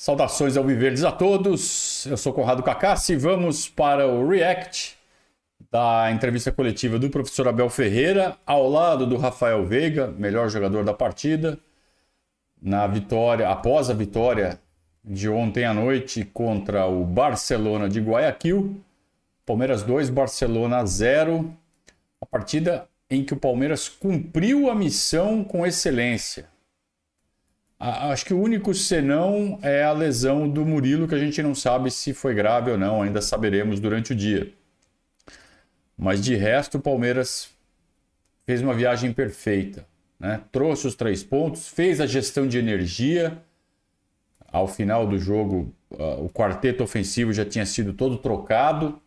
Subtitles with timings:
[0.00, 2.06] Saudações ao Viverdes a todos.
[2.06, 4.96] Eu sou Conrado Cacassi e vamos para o React
[5.70, 10.94] da entrevista coletiva do professor Abel Ferreira, ao lado do Rafael Veiga, melhor jogador da
[10.94, 11.58] partida,
[12.62, 14.58] na vitória, após a vitória
[15.04, 18.82] de ontem à noite contra o Barcelona de Guayaquil.
[19.44, 21.54] Palmeiras 2, Barcelona 0.
[22.22, 26.48] A partida em que o Palmeiras cumpriu a missão com excelência
[27.80, 31.90] Acho que o único senão é a lesão do Murilo, que a gente não sabe
[31.90, 34.52] se foi grave ou não, ainda saberemos durante o dia.
[35.96, 37.48] Mas de resto, o Palmeiras
[38.44, 39.86] fez uma viagem perfeita.
[40.18, 40.42] Né?
[40.52, 43.42] Trouxe os três pontos, fez a gestão de energia.
[44.52, 49.00] Ao final do jogo, o quarteto ofensivo já tinha sido todo trocado,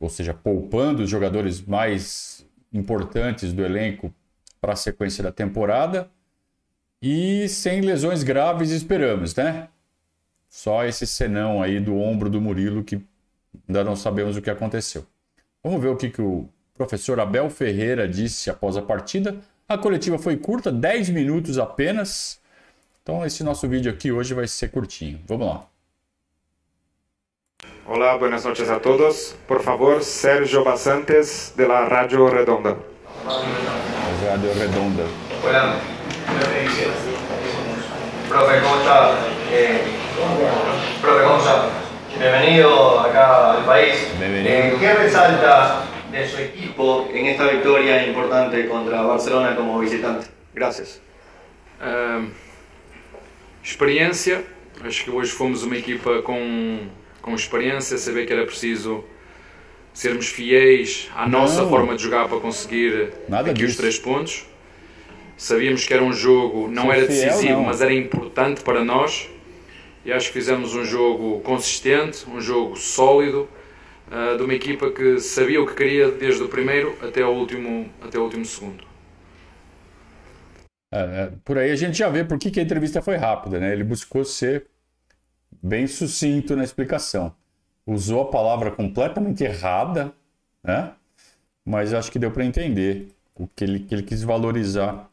[0.00, 4.12] ou seja, poupando os jogadores mais importantes do elenco
[4.60, 6.10] para a sequência da temporada
[7.00, 9.68] e sem lesões graves, esperamos, né?
[10.48, 13.00] Só esse senão aí do ombro do Murilo que
[13.68, 15.04] ainda não sabemos o que aconteceu.
[15.62, 19.36] Vamos ver o que, que o professor Abel Ferreira disse após a partida.
[19.68, 22.40] A coletiva foi curta, 10 minutos apenas.
[23.02, 25.20] Então esse nosso vídeo aqui hoje vai ser curtinho.
[25.26, 25.66] Vamos lá.
[27.86, 29.36] Olá, buenas noches a todos.
[29.46, 32.76] Por favor, Sérgio Basantes, de la Radio Redonda.
[33.24, 35.04] Radio Redonda.
[35.44, 35.95] Hola.
[38.28, 39.14] Profe, ¿cómo está?
[39.50, 39.80] Eh,
[41.00, 41.68] profe, ¿cómo está?
[42.18, 43.94] Bienvenido acá al país.
[44.18, 44.54] Bienvenido.
[44.54, 50.26] Eh, ¿Qué resalta de su equipo en esta victoria importante contra Barcelona como visitante?
[50.52, 51.00] Gracias.
[51.80, 52.28] Uh,
[53.64, 54.44] experiência,
[54.84, 56.88] acho que hoje fomos uma equipa com,
[57.22, 59.02] com experiência, saber que era preciso
[59.94, 61.70] sermos fiéis à nossa Não.
[61.70, 63.80] forma de jogar para conseguir Nada aqui os disso.
[63.80, 64.44] três pontos.
[65.36, 67.64] Sabíamos que era um jogo, não era fiel, decisivo, não.
[67.64, 69.28] mas era importante para nós.
[70.04, 73.48] E acho que fizemos um jogo consistente, um jogo sólido,
[74.10, 77.90] ah, de uma equipa que sabia o que queria desde o primeiro até o último,
[78.00, 78.84] até o último segundo.
[80.92, 83.72] É, por aí a gente já vê por que, que a entrevista foi rápida, né?
[83.72, 84.66] Ele buscou ser
[85.62, 87.34] bem sucinto na explicação.
[87.84, 90.12] Usou a palavra completamente errada,
[90.62, 90.92] né?
[91.64, 95.10] Mas acho que deu para entender o que ele, que ele quis valorizar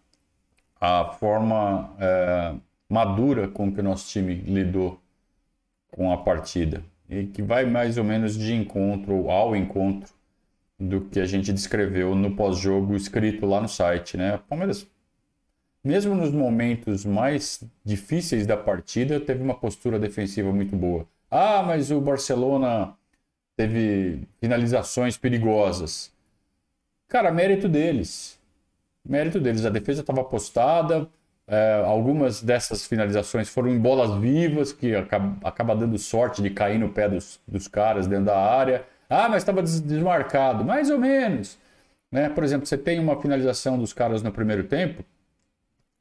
[0.85, 2.55] a forma é,
[2.89, 4.99] madura com que o nosso time lidou
[5.89, 10.13] com a partida e que vai mais ou menos de encontro ao encontro
[10.77, 14.35] do que a gente descreveu no pós-jogo escrito lá no site, né?
[14.35, 14.85] O Palmeiras
[15.81, 21.07] mesmo nos momentos mais difíceis da partida, teve uma postura defensiva muito boa.
[21.31, 22.93] Ah, mas o Barcelona
[23.55, 26.11] teve finalizações perigosas.
[27.07, 28.37] Cara, mérito deles.
[29.07, 29.65] Mérito deles.
[29.65, 31.07] A defesa estava postada.
[31.47, 36.79] é, algumas dessas finalizações foram em bolas vivas, que acaba, acaba dando sorte de cair
[36.79, 38.85] no pé dos, dos caras dentro da área.
[39.09, 40.63] Ah, mas estava des- desmarcado.
[40.63, 41.57] Mais ou menos.
[42.11, 42.29] Né?
[42.29, 45.03] Por exemplo, você tem uma finalização dos caras no primeiro tempo,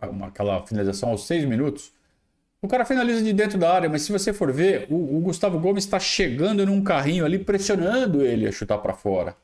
[0.02, 1.92] uma- aquela finalização aos seis minutos.
[2.62, 5.58] O cara finaliza de dentro da área, mas se você for ver, o, o Gustavo
[5.60, 9.36] Gomes está chegando num carrinho ali, pressionando ele a chutar para fora.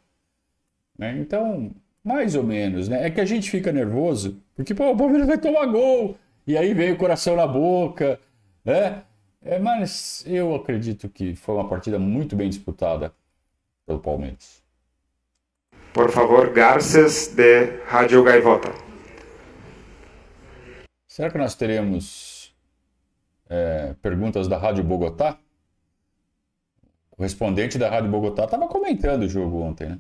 [0.99, 1.17] Né?
[1.19, 1.73] Então,
[2.09, 3.07] mais ou menos, né?
[3.07, 6.73] É que a gente fica nervoso, porque pô, o Palmeiras vai tomar gol, e aí
[6.73, 8.19] vem o coração na boca,
[8.65, 9.03] né?
[9.43, 13.13] É, mas eu acredito que foi uma partida muito bem disputada
[13.87, 14.63] pelo Palmeiras.
[15.93, 18.73] Por favor, Garces, de Radio Gaivota.
[21.07, 22.57] Será que nós teremos
[23.51, 25.39] é, perguntas da Rádio Bogotá?
[27.19, 29.99] O respondente da Rádio Bogotá estava comentando o jogo ontem, né?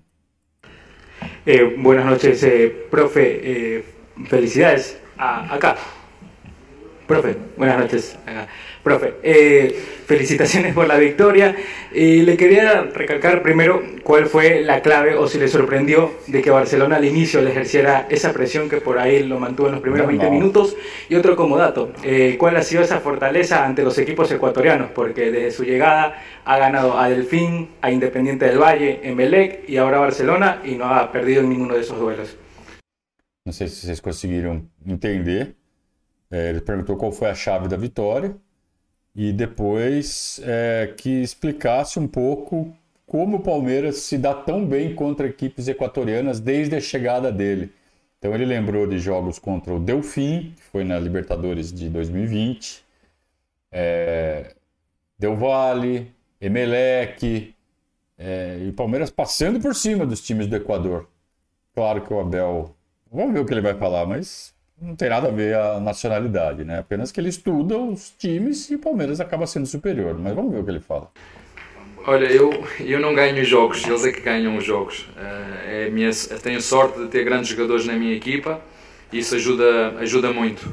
[1.46, 3.40] Eh, buenas noches, eh, profe.
[3.42, 3.84] eh,
[4.28, 4.98] felicidades.
[5.16, 5.76] Ah, acá.
[7.08, 8.18] Profe, buenas noches.
[8.26, 8.48] Acá.
[8.82, 9.74] Profe, eh,
[10.04, 11.56] felicitaciones por la victoria.
[11.90, 16.50] Eh, le quería recalcar primero cuál fue la clave o si le sorprendió de que
[16.50, 20.04] Barcelona al inicio le ejerciera esa presión que por ahí lo mantuvo en los primeros
[20.04, 20.30] No, 20 no.
[20.32, 20.76] minutos.
[21.08, 24.90] Y otro como dato, eh, ¿cuál ha sido esa fortaleza ante los equipos ecuatorianos?
[24.94, 29.98] Porque desde su llegada ha ganado a Delfín, a Independiente del Valle, Emelec y ahora
[29.98, 32.36] Barcelona y no ha perdido en ninguno de esos duelos.
[33.46, 35.54] Não sei se vocês conseguiram entender.
[36.30, 38.36] É, ele perguntou qual foi a chave da vitória
[39.14, 42.72] e depois é, que explicasse um pouco
[43.06, 47.72] como o Palmeiras se dá tão bem contra equipes equatorianas desde a chegada dele.
[48.18, 52.84] Então ele lembrou de jogos contra o Delfim, que foi na Libertadores de 2020,
[53.72, 54.54] é,
[55.18, 57.54] Del Valle, Emelec,
[58.18, 61.08] é, e o Palmeiras passando por cima dos times do Equador.
[61.74, 62.74] Claro que o Abel.
[63.10, 66.64] Vamos ver o que ele vai falar, mas não tem nada a ver a nacionalidade,
[66.64, 66.78] né?
[66.78, 70.16] Apenas que ele estuda os times e o Palmeiras acaba sendo superior.
[70.18, 71.10] Mas vamos ver o que ele fala.
[72.06, 75.00] Olha, eu, eu não ganho jogos, eles é que ganham os jogos.
[75.00, 76.10] Uh, é minha,
[76.42, 78.60] tenho sorte de ter grandes jogadores na minha equipa
[79.12, 80.72] e isso ajuda, ajuda muito.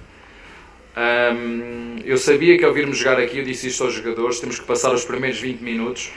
[2.05, 4.93] Eu sabia que ao virmos jogar aqui, eu disse isto aos jogadores: temos que passar
[4.93, 6.11] os primeiros 20 minutos.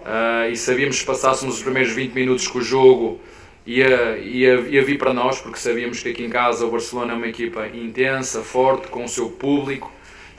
[0.00, 3.20] Uh, e sabíamos que se passássemos os primeiros 20 minutos com o jogo
[3.66, 7.16] ia, ia, ia vir para nós, porque sabíamos que aqui em casa o Barcelona é
[7.16, 9.90] uma equipa intensa, forte, com o seu público.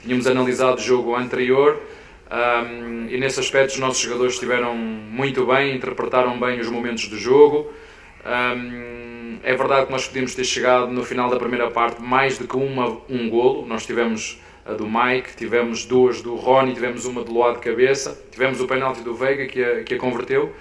[0.02, 1.80] Tínhamos analisado o jogo anterior
[2.30, 7.16] um, e nesse aspecto os nossos jogadores estiveram muito bem, interpretaram bem os momentos do
[7.16, 7.70] jogo.
[8.24, 12.48] Um, é verdade que nós podíamos ter chegado no final da primeira parte mais do
[12.48, 13.64] que uma, um golo.
[13.66, 18.20] Nós tivemos a do Mike, tivemos duas do Rony, tivemos uma do lado de cabeça,
[18.32, 20.52] tivemos o penalti do Veiga que a, que a converteu.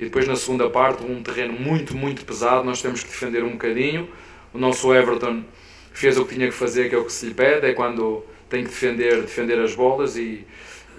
[0.00, 3.52] E depois na segunda parte, um terreno muito, muito pesado, nós temos que defender um
[3.52, 4.08] bocadinho.
[4.52, 5.44] O nosso Everton
[5.92, 8.24] fez o que tinha que fazer, que é o que se lhe pede, é quando
[8.48, 10.44] tem que defender, defender as bolas e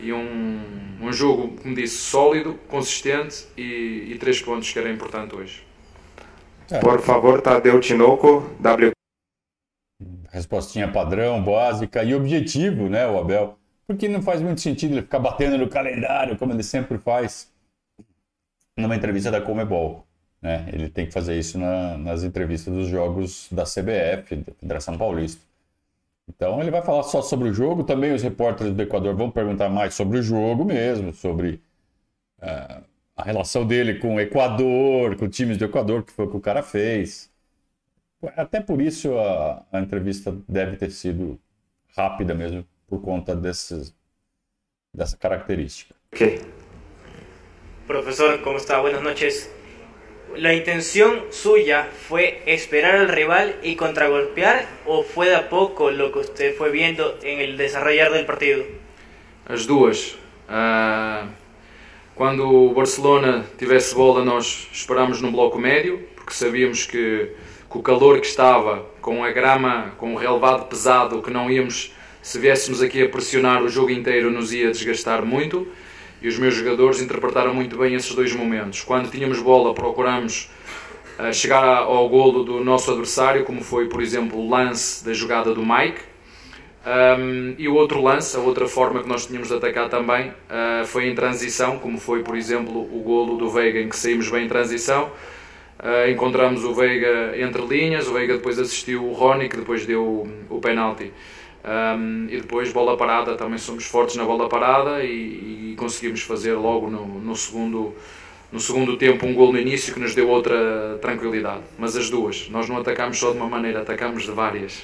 [0.01, 0.59] e um,
[0.99, 5.63] um jogo, como disse, sólido, consistente e, e três pontos que era importante hoje.
[6.69, 6.79] É.
[6.79, 8.91] Por favor, Tadeu Tinoco, W.
[10.31, 13.57] Respostinha padrão, básica e objetivo, né, o Abel?
[13.85, 17.50] Porque não faz muito sentido ele ficar batendo no calendário, como ele sempre faz
[18.77, 20.05] numa entrevista da Comebol.
[20.41, 20.69] Né?
[20.73, 25.41] Ele tem que fazer isso na, nas entrevistas dos jogos da CBF, da Federação Paulista.
[26.27, 29.69] Então ele vai falar só sobre o jogo, também os repórteres do Equador vão perguntar
[29.69, 31.61] mais sobre o jogo mesmo, sobre
[32.39, 32.83] uh,
[33.15, 36.41] a relação dele com o Equador, com times do Equador, que foi o que o
[36.41, 37.29] cara fez.
[38.35, 41.39] Até por isso a, a entrevista deve ter sido
[41.95, 43.93] rápida mesmo, por conta desses,
[44.93, 45.93] dessa característica.
[46.13, 46.60] Ok.
[47.91, 48.79] Professor, como está?
[48.79, 49.51] Buenas noches.
[50.37, 56.09] ¿La intención suya fue esperar al rival y contragolpear o fue de a poco lo
[56.13, 58.63] que usted fue viendo en el desarrollar del partido?
[59.45, 60.15] As duas.
[60.47, 61.27] Uh,
[62.15, 67.35] quando o Barcelona tivesse bola, nós esperámos no bloco médio, porque sabíamos que,
[67.67, 71.93] com o calor que estava, com a grama, com o relevado pesado, que não íamos,
[72.21, 75.67] se viéssemos aqui a pressionar o jogo inteiro, nos ia desgastar muito
[76.21, 78.81] e os meus jogadores interpretaram muito bem esses dois momentos.
[78.81, 80.49] Quando tínhamos bola, procuramos
[81.19, 85.53] uh, chegar ao golo do nosso adversário, como foi, por exemplo, o lance da jogada
[85.53, 86.11] do Mike.
[86.83, 90.85] Um, e o outro lance, a outra forma que nós tínhamos de atacar também, uh,
[90.85, 94.45] foi em transição, como foi, por exemplo, o golo do Veiga, em que saímos bem
[94.45, 95.11] em transição.
[95.79, 100.03] Uh, encontramos o Veiga entre linhas, o Veiga depois assistiu o Rony, que depois deu
[100.03, 101.11] o, o penalti.
[101.63, 106.53] Um, e depois bola parada, também somos fortes na bola parada e, e conseguimos fazer
[106.53, 107.95] logo no, no, segundo,
[108.51, 111.63] no segundo tempo um gol no início que nos deu outra tranquilidade.
[111.77, 114.83] Mas as duas, nós não atacamos só de uma maneira, atacamos de várias.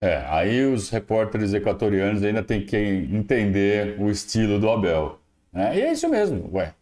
[0.00, 5.18] É, aí os repórteres equatorianos ainda têm que entender o estilo do Abel.
[5.52, 5.76] Né?
[5.76, 6.72] E é isso mesmo, ué.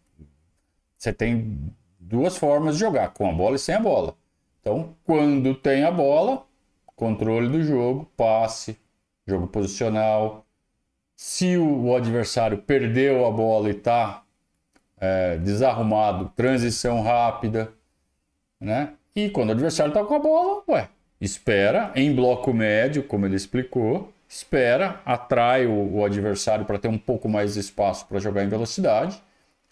[0.98, 1.58] Você tem
[1.98, 4.14] duas formas de jogar, com a bola e sem a bola.
[4.60, 6.45] Então, quando tem a bola,
[6.96, 8.78] controle do jogo, passe,
[9.26, 10.44] jogo posicional.
[11.14, 14.22] Se o adversário perdeu a bola e está
[14.98, 17.72] é, desarrumado, transição rápida,
[18.60, 18.94] né?
[19.14, 20.88] E quando o adversário está com a bola, ué,
[21.20, 26.98] espera em bloco médio, como ele explicou, espera, atrai o, o adversário para ter um
[26.98, 29.22] pouco mais de espaço para jogar em velocidade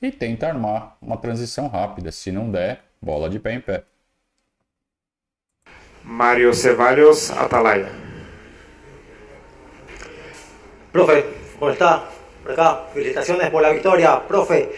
[0.00, 2.10] e tenta armar uma transição rápida.
[2.12, 3.84] Se não der, bola de pé em pé.
[6.04, 7.88] Mario Ceballos, Atalaya.
[10.92, 11.24] Profe,
[11.58, 12.04] ¿cómo está?
[12.42, 14.22] Por acá, felicitaciones por la victoria.
[14.28, 14.70] Profe,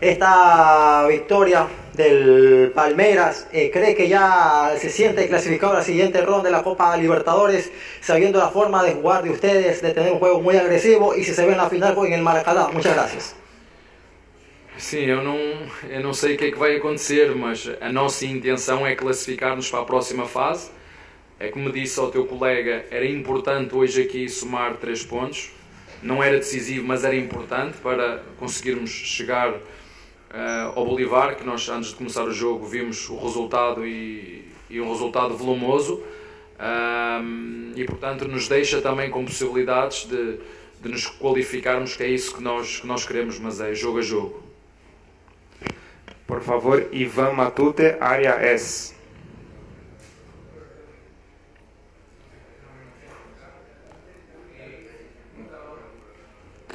[0.00, 6.44] esta victoria del Palmeras, eh, ¿cree que ya se siente clasificado a la siguiente ronda
[6.44, 10.40] de la Copa Libertadores, sabiendo la forma de jugar de ustedes, de tener un juego
[10.40, 12.68] muy agresivo y si se ve en la final en el Maracaná?
[12.68, 13.34] Muchas gracias.
[14.78, 15.38] Sim, eu não,
[15.88, 19.70] eu não sei o que é que vai acontecer, mas a nossa intenção é classificar-nos
[19.70, 20.70] para a próxima fase.
[21.40, 25.50] É como disse ao teu colega, era importante hoje aqui somar três pontos.
[26.02, 29.60] Não era decisivo, mas era importante para conseguirmos chegar uh,
[30.74, 34.90] ao Bolivar, que nós antes de começar o jogo vimos o resultado e, e um
[34.90, 36.02] resultado volumoso.
[36.60, 40.38] Um, e portanto nos deixa também com possibilidades de,
[40.82, 44.02] de nos qualificarmos, que é isso que nós, que nós queremos, mas é jogo a
[44.02, 44.45] jogo.
[46.26, 48.96] Por favor, Ivan Matute, área S.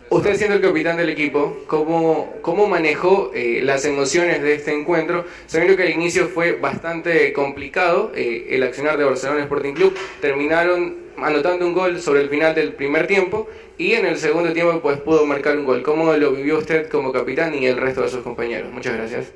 [0.09, 5.23] Usted siendo el capitán del equipo, ¿cómo, cómo manejó eh, las emociones de este encuentro?
[5.47, 10.97] Sabiendo que al inicio fue bastante complicado eh, el accionar de Barcelona Sporting Club, terminaron
[11.17, 14.99] anotando un gol sobre el final del primer tiempo y en el segundo tiempo pues
[14.99, 15.81] pudo marcar un gol.
[15.83, 18.71] ¿Cómo lo vivió usted como capitán y el resto de sus compañeros?
[18.71, 19.33] Muchas gracias.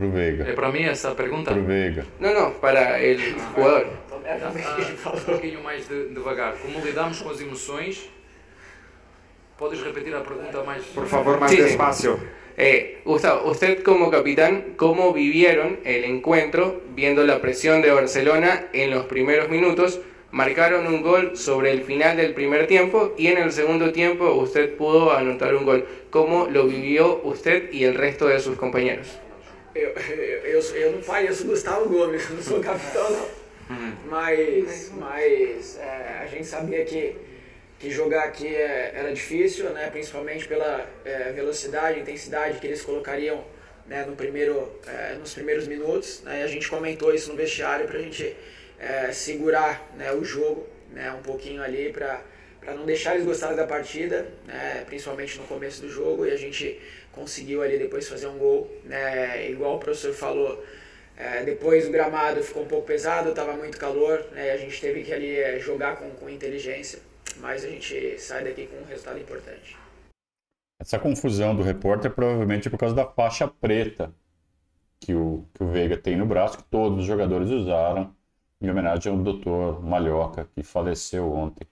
[0.00, 1.52] É para mim essa pergunta?
[1.52, 2.04] Pro Veiga.
[2.18, 3.20] No, no, para el
[3.54, 3.86] jugador.
[4.24, 6.54] Ah, um pouquinho mais de, devagar.
[6.54, 8.10] Como lidamos com as emoções?
[9.58, 10.82] Podes repetir a pergunta mais?
[10.86, 11.62] Por favor, más Sí, sí.
[11.62, 12.18] despacio.
[12.56, 18.90] Eh, Gustavo, usted como capitán, ¿cómo vivieron el encuentro viendo la presión de Barcelona en
[18.90, 20.00] los primeros minutos?
[20.32, 24.74] Marcaron un gol sobre el final del primer tiempo y en el segundo tiempo usted
[24.76, 25.86] pudo anotar un gol.
[26.08, 29.08] ¿Cómo lo vivió usted y el resto de sus compañeros?
[29.74, 29.92] Eu,
[30.74, 33.28] eu, não pareço Gustavo Gomes, não sou capitão não.
[34.08, 37.14] Mas, mas é, a gente sabia que,
[37.78, 39.90] que jogar aqui é, era difícil, né?
[39.90, 43.44] principalmente pela é, velocidade, intensidade que eles colocariam
[43.86, 46.22] né, no primeiro, é, nos primeiros minutos.
[46.22, 46.40] Né?
[46.40, 48.34] E a gente comentou isso no vestiário para a gente
[48.82, 52.20] é, segurar né, o jogo né, um pouquinho ali para
[52.74, 56.80] não deixar eles gostarem da partida, né, principalmente no começo do jogo, e a gente
[57.12, 60.64] conseguiu ali depois fazer um gol, né, igual o professor falou,
[61.16, 65.04] é, depois o gramado ficou um pouco pesado, estava muito calor, né, a gente teve
[65.04, 66.98] que ali é, jogar com, com inteligência,
[67.38, 69.76] mas a gente sai daqui com um resultado importante.
[70.80, 74.12] Essa confusão do repórter provavelmente é por causa da faixa preta
[74.98, 78.12] que o, que o Veiga tem no braço, que todos os jogadores usaram
[78.62, 79.80] em homenagem ao Dr.
[79.82, 81.66] Malhoca, que faleceu ontem,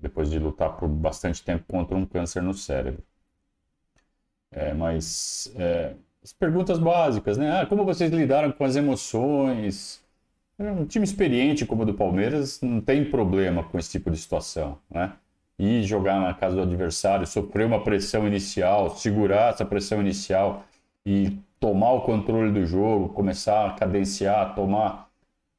[0.00, 3.04] depois de lutar por bastante tempo contra um câncer no cérebro.
[4.50, 7.60] É, mas é, as perguntas básicas, né?
[7.60, 10.02] Ah, como vocês lidaram com as emoções?
[10.58, 14.18] É, Um time experiente como o do Palmeiras não tem problema com esse tipo de
[14.18, 15.14] situação, né?
[15.58, 20.64] Ir jogar na casa do adversário, sofrer uma pressão inicial, segurar essa pressão inicial
[21.06, 25.09] e tomar o controle do jogo, começar a cadenciar, tomar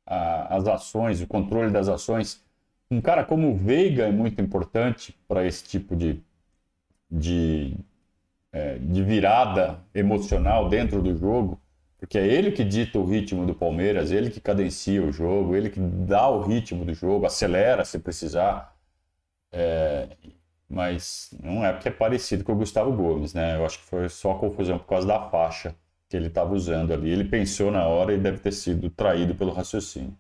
[0.06, 2.44] a- as ações, o controle das ações.
[2.92, 6.22] Um cara como o Veiga é muito importante para esse tipo de,
[7.10, 7.76] de,
[8.54, 11.60] é, de virada emocional dentro do jogo,
[12.00, 15.70] porque é ele que dita o ritmo do Palmeiras, ele que cadencia o jogo, ele
[15.70, 18.76] que dá o ritmo do jogo, acelera se precisar.
[19.52, 20.10] É,
[20.70, 23.58] mas não é porque é parecido com o Gustavo Gomes, né?
[23.58, 25.76] Eu acho que foi só confusão por causa da faixa
[26.12, 27.10] que ele estava usando ali.
[27.10, 30.14] Ele pensou na hora e deve ter sido traído pelo raciocínio.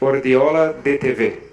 [0.00, 1.50] Ordiola DTV.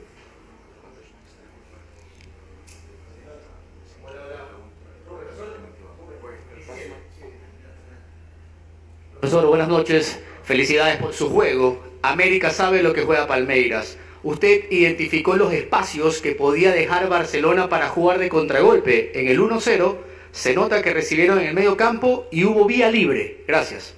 [9.19, 10.23] Profesor, buenas noches.
[10.43, 11.83] Felicidades por su juego.
[12.01, 13.97] América sabe lo que juega Palmeiras.
[14.23, 19.19] Usted identificó los espacios que podía dejar Barcelona para jugar de contragolpe.
[19.19, 20.06] En el 1-0
[20.37, 23.43] se nota que recibieron en el medio campo y hubo vía libre.
[23.47, 23.95] Gracias.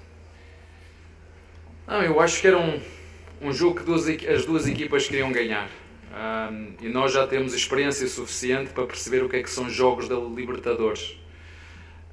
[1.86, 2.80] Não, eu acho que era um,
[3.42, 5.70] um jogo que duas as duas equipas queriam ganhar.
[6.14, 10.08] Ahm, e nós já temos experiência suficiente para perceber o que é que são jogos
[10.08, 11.18] da Libertadores.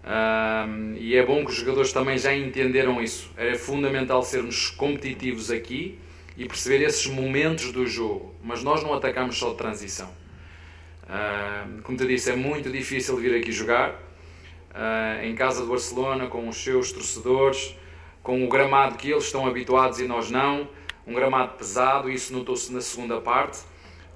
[0.03, 3.31] Ahm, e é bom que os jogadores também já entenderam isso.
[3.37, 6.01] Era fundamental sermos competitivos aqui
[6.37, 8.35] e perceber esses momentos do jogo.
[8.43, 10.11] Mas nós não atacamos só de transição.
[11.09, 14.06] Ahm, como te disse, é muito difícil vir aqui jogar.
[14.79, 17.75] Ah, em casa do Barcelona, com os seus torcedores,
[18.23, 20.69] com o gramado que eles estão habituados e nós não,
[21.07, 23.61] um gramado pesado, isso notou-se na segunda parte.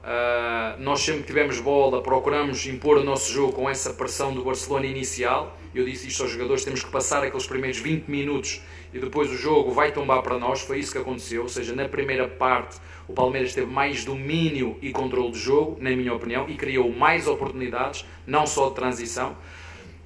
[0.05, 4.45] Ah, nós sempre que tivemos bola, procuramos impor o nosso jogo com essa pressão do
[4.45, 5.57] Barcelona inicial.
[5.75, 8.61] Eu disse isto aos jogadores: temos que passar aqueles primeiros 20 minutos
[8.93, 10.61] e depois o jogo vai tombar para nós.
[10.61, 11.43] Foi isso que aconteceu.
[11.43, 15.91] Ou seja, na primeira parte, o Palmeiras teve mais domínio e controle do jogo, na
[15.91, 19.37] minha opinião, e criou mais oportunidades, não só de transição.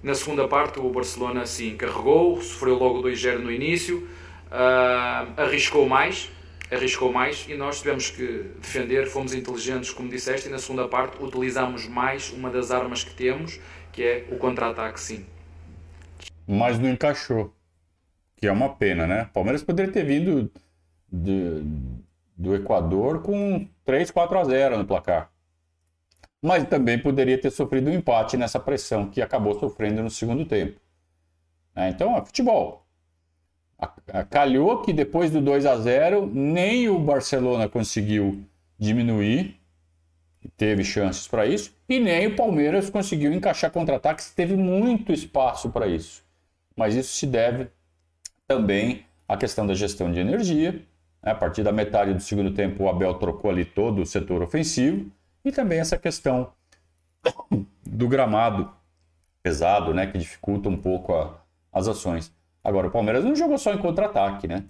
[0.04, 4.06] Na segunda parte, o Barcelona sim carregou, sofreu logo 2-0 no início,
[4.50, 6.30] ah, arriscou mais,
[6.70, 9.06] arriscou mais e nós tivemos que defender.
[9.06, 13.58] Fomos inteligentes, como disseste, e na segunda parte utilizamos mais uma das armas que temos,
[13.92, 15.24] que é o contra-ataque, sim.
[16.46, 17.50] Mas não encaixou,
[18.36, 19.30] que é uma pena, né?
[19.32, 20.52] Palmeiras poderia ter vindo
[21.10, 21.62] de-
[22.36, 25.30] do Equador com 3, 4 a 0 no placar.
[26.44, 30.78] Mas também poderia ter sofrido um empate nessa pressão que acabou sofrendo no segundo tempo.
[31.74, 31.88] né?
[31.88, 32.84] Então, é futebol.
[34.28, 38.44] Calhou que depois do 2 a 0 nem o Barcelona conseguiu
[38.78, 39.58] diminuir,
[40.54, 45.86] teve chances para isso, e nem o Palmeiras conseguiu encaixar contra-ataques, teve muito espaço para
[45.86, 46.22] isso.
[46.76, 47.68] Mas isso se deve
[48.46, 50.72] também à questão da gestão de energia.
[51.22, 51.32] né?
[51.32, 55.10] A partir da metade do segundo tempo, o Abel trocou ali todo o setor ofensivo
[55.44, 56.52] E também essa questão
[57.84, 58.70] do gramado
[59.42, 61.38] pesado, né, que dificulta um pouco a,
[61.72, 62.32] as ações.
[62.62, 64.64] Agora, o Palmeiras não jogou só em contra-ataque, né?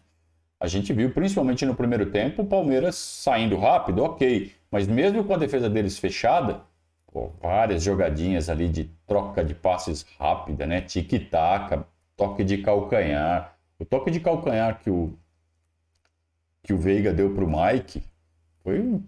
[0.58, 4.52] A gente viu, principalmente no primeiro tempo, o Palmeiras saindo rápido, ok.
[4.70, 6.62] Mas mesmo com a defesa deles fechada,
[7.12, 10.80] pô, várias jogadinhas ali de troca de passes rápida, né?
[10.80, 11.84] Tic-tac,
[12.16, 13.56] toque de calcanhar.
[13.78, 15.16] O toque de calcanhar que o,
[16.62, 18.02] que o Veiga deu para o Mike
[18.64, 19.04] foi um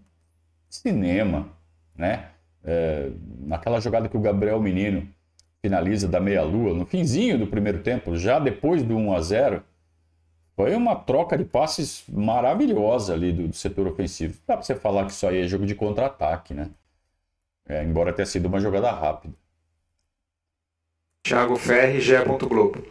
[0.68, 1.48] cinema,
[1.96, 2.30] né?
[2.64, 3.10] É,
[3.40, 5.08] naquela jogada que o Gabriel Menino
[5.62, 9.62] finaliza da meia-lua, no finzinho do primeiro tempo, já depois do 1 a 0
[10.56, 14.38] foi uma troca de passes maravilhosa ali do, do setor ofensivo.
[14.46, 16.70] Dá para você falar que isso aí é jogo de contra-ataque, né?
[17.68, 19.34] É, embora tenha sido uma jogada rápida.
[21.24, 22.24] Thiago Ferri, Gé.
[22.24, 22.86] Globo.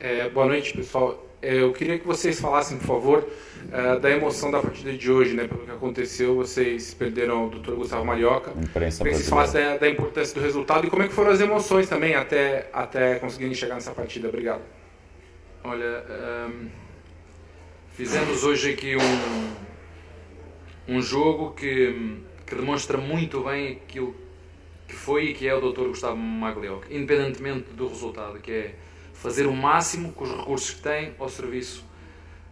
[0.00, 1.27] É, boa noite, pessoal.
[1.40, 3.28] É, eu queria que vocês falassem, por favor,
[3.70, 5.46] é, da emoção da partida de hoje, né?
[5.46, 7.74] Pelo que aconteceu, vocês perderam o Dr.
[7.74, 8.50] Gustavo Marioca.
[8.50, 11.30] Imprensa Queria que vocês falassem da, da, importância do resultado e como é que foram
[11.30, 14.28] as emoções também até, até conseguirem chegar nessa partida.
[14.28, 14.62] Obrigado.
[15.62, 16.04] Olha,
[16.50, 16.68] um,
[17.92, 24.14] fizemos hoje aqui um, um jogo que, que demonstra muito bem aquilo
[24.88, 25.88] que foi e que é o Dr.
[25.88, 28.74] Gustavo Maglioc, independentemente do resultado, que é
[29.18, 31.84] fazer o máximo com os recursos que tem ao serviço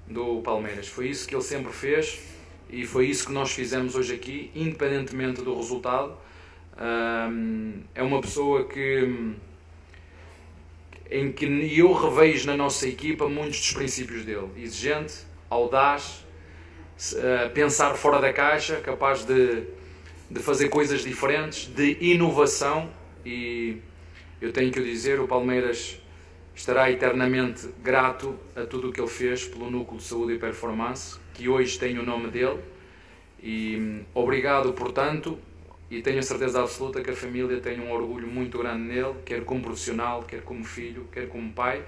[0.07, 0.89] do Palmeiras.
[0.89, 2.21] Foi isso que ele sempre fez
[2.69, 6.17] e foi isso que nós fizemos hoje aqui, independentemente do resultado.
[7.95, 9.35] É uma pessoa que
[11.09, 11.47] em que
[11.79, 14.51] eu revejo na nossa equipa muitos dos princípios dele.
[14.57, 15.15] Exigente,
[15.49, 16.25] audaz,
[17.13, 19.63] uh, pensar fora da caixa, capaz de,
[20.29, 22.91] de fazer coisas diferentes, de inovação
[23.25, 23.81] e
[24.41, 26.01] eu tenho que o dizer, o Palmeiras
[26.57, 31.19] estará eternamente grato a tudo o que ele fez pelo Núcleo de Saúde e Performance,
[31.35, 32.59] que hoje tem o nome dele.
[33.43, 35.39] E hum, obrigado, portanto,
[35.91, 39.45] e tenho a certeza absoluta que a família tem um orgulho muito grande nele, quer
[39.45, 41.85] como profissional, quer como filho, quer como pai.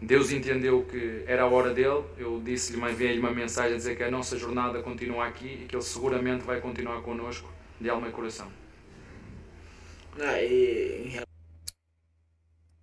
[0.00, 2.02] Deus entendeu que era a hora dele.
[2.18, 5.76] Eu disse-lhe, enviei-lhe uma mensagem a dizer que a nossa jornada continua aqui e que
[5.76, 8.50] ele seguramente vai continuar connosco de alma e coração.
[10.18, 11.25] Ah, e...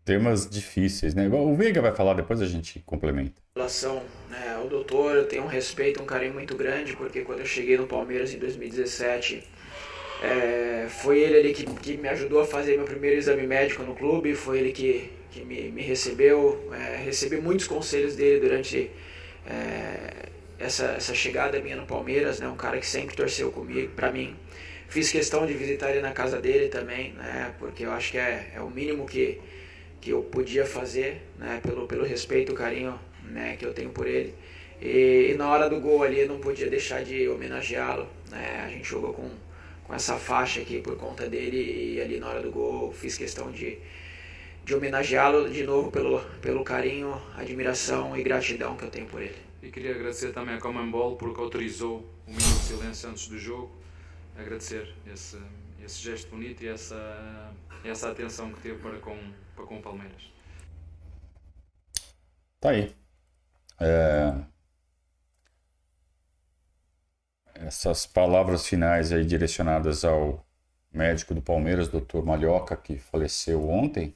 [0.05, 1.29] Temas difíceis, né?
[1.29, 3.33] O Veiga vai falar, depois a gente complementa.
[3.55, 7.39] Em relação né, ao doutor, eu tenho um respeito, um carinho muito grande, porque quando
[7.39, 9.43] eu cheguei no Palmeiras em 2017
[10.23, 13.93] é, foi ele ali que, que me ajudou a fazer meu primeiro exame médico no
[13.93, 16.71] clube, foi ele que, que me, me recebeu.
[16.73, 18.89] É, recebi muitos conselhos dele durante
[19.45, 22.47] é, essa, essa chegada minha no Palmeiras, né?
[22.47, 24.33] um cara que sempre torceu comigo, para mim.
[24.87, 27.53] Fiz questão de visitar ele na casa dele também, né?
[27.59, 29.41] porque eu acho que é, é o mínimo que,
[30.03, 31.61] que eu podia fazer, né?
[31.63, 33.55] pelo, pelo respeito carinho né?
[33.57, 34.35] que eu tenho por ele.
[34.81, 38.07] E, e, na hora do gol ali eu não podia deixar de homenageá-lo.
[38.29, 38.63] Né?
[38.65, 39.29] A gente jogou com
[39.83, 43.51] com essa faixa aqui por conta dele e ali na hora do gol fiz questão
[43.51, 43.77] de,
[44.63, 49.35] de homenageá-lo de novo pelo, pelo carinho, admiração e gratidão que eu tenho por ele.
[49.61, 53.71] E queria agradecer também a Comembol porque autorizou o minuto de silêncio antes do jogo.
[54.37, 55.37] Agradecer esse,
[55.85, 57.53] esse gesto bonito e essa,
[57.89, 59.17] essa atenção que teve para com,
[59.55, 60.31] para com o Palmeiras.
[62.59, 62.95] Tá aí.
[63.79, 64.33] É,
[67.55, 70.45] essas palavras finais aí direcionadas ao
[70.91, 72.23] médico do Palmeiras, Dr.
[72.23, 74.15] Malhoca, que faleceu ontem.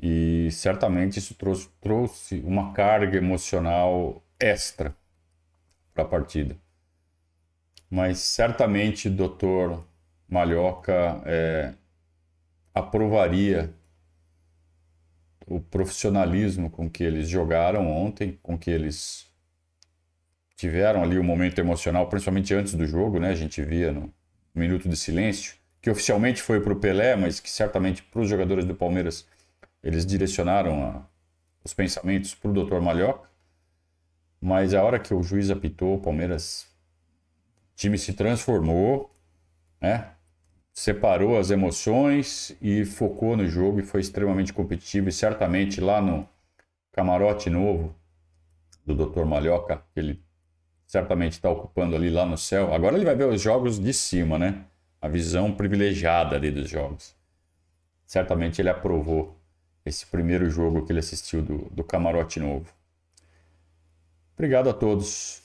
[0.00, 4.94] E certamente isso trouxe, trouxe uma carga emocional extra
[5.92, 6.56] para a partida.
[7.90, 9.80] Mas certamente Dr.
[10.28, 11.74] Malhoca é,
[12.74, 13.72] aprovaria
[15.46, 19.32] o profissionalismo com que eles jogaram ontem, com que eles
[20.56, 23.30] tiveram ali o um momento emocional, principalmente antes do jogo, né?
[23.30, 24.12] A gente via no
[24.54, 28.64] minuto de silêncio, que oficialmente foi para o Pelé, mas que certamente para os jogadores
[28.64, 29.26] do Palmeiras
[29.82, 31.06] eles direcionaram a,
[31.62, 32.80] os pensamentos para o Dr.
[32.80, 33.28] Malhoca.
[34.40, 36.66] Mas a hora que o juiz apitou, o Palmeiras,
[37.72, 39.14] o time se transformou,
[39.80, 40.13] né?
[40.74, 45.08] Separou as emoções e focou no jogo e foi extremamente competitivo.
[45.08, 46.28] E certamente lá no
[46.92, 47.94] camarote novo
[48.84, 49.24] do Dr.
[49.24, 50.20] Malhoca, ele
[50.84, 52.74] certamente está ocupando ali lá no céu.
[52.74, 54.64] Agora ele vai ver os jogos de cima, né?
[55.00, 57.14] A visão privilegiada ali dos jogos.
[58.04, 59.38] Certamente ele aprovou
[59.84, 62.66] esse primeiro jogo que ele assistiu do, do Camarote Novo.
[64.34, 65.42] Obrigado a todos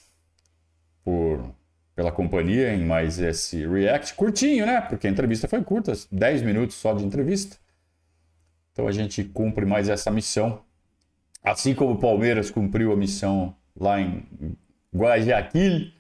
[1.04, 1.54] por,
[2.00, 4.14] pela companhia em mais esse react.
[4.14, 4.80] Curtinho, né?
[4.80, 7.58] Porque a entrevista foi curta 10 minutos só de entrevista.
[8.72, 10.62] Então a gente cumpre mais essa missão.
[11.44, 14.26] Assim como o Palmeiras cumpriu a missão lá em
[14.96, 15.92] Guayaquil,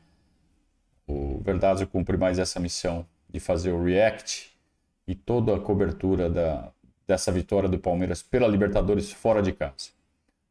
[1.06, 4.58] o Verdazio cumpre mais essa missão de fazer o react
[5.06, 6.72] e toda a cobertura da,
[7.06, 9.90] dessa vitória do Palmeiras pela Libertadores fora de casa.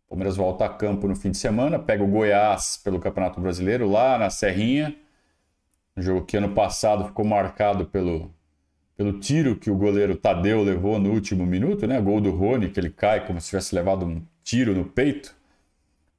[0.04, 3.88] O Palmeiras volta a campo no fim de semana, pega o Goiás pelo Campeonato Brasileiro
[3.88, 4.94] lá na Serrinha.
[5.98, 8.32] Um jogo que ano passado ficou marcado pelo,
[8.96, 12.00] pelo tiro que o goleiro Tadeu levou no último minuto, né?
[12.00, 15.34] Gol do Rony, que ele cai como se tivesse levado um tiro no peito.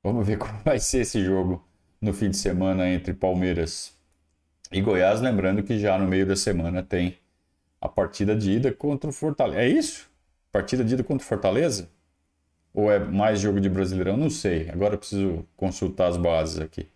[0.04, 1.64] Vamos ver como vai ser esse jogo
[2.02, 3.98] no fim de semana entre Palmeiras
[4.70, 5.22] e Goiás.
[5.22, 7.18] Lembrando que já no meio da semana tem
[7.80, 9.62] a partida de ida contra o Fortaleza.
[9.62, 10.10] É isso?
[10.52, 11.90] Partida de ida contra o Fortaleza?
[12.74, 14.18] Ou é mais jogo de Brasileirão?
[14.18, 14.70] Não sei.
[14.70, 16.90] Agora eu preciso consultar as bases aqui.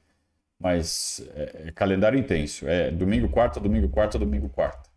[0.63, 2.65] Mas é, é calendário intenso.
[2.65, 4.89] É domingo, quarta, domingo, quarta, domingo, quarta.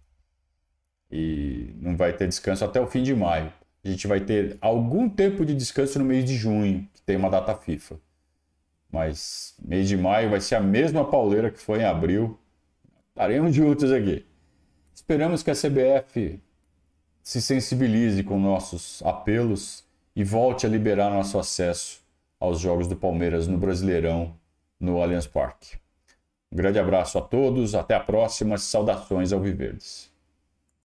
[1.10, 3.52] E não vai ter descanso até o fim de maio.
[3.84, 7.28] A gente vai ter algum tempo de descanso no mês de junho, que tem uma
[7.28, 7.96] data FIFA.
[8.92, 12.38] Mas mês de maio vai ser a mesma pauleira que foi em abril.
[13.08, 14.24] Estaremos juntos aqui.
[14.94, 16.40] Esperamos que a CBF
[17.24, 22.00] se sensibilize com nossos apelos e volte a liberar nosso acesso
[22.38, 24.32] aos jogos do Palmeiras no Brasileirão,
[24.86, 25.76] no Allianz Parque.
[26.50, 30.10] Um grande abraço a todos, até a próxima, saudações ao Viverdes.